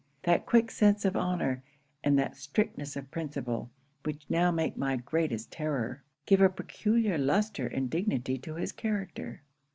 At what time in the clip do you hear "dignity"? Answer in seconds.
7.87-8.39